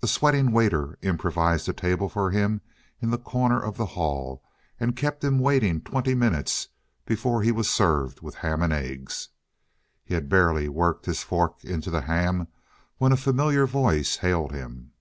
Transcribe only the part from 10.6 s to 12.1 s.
worked his fork into the